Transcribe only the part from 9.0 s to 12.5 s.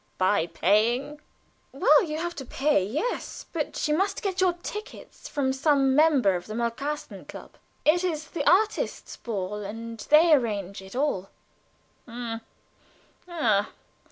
ball, and they arrange it all." "H'm!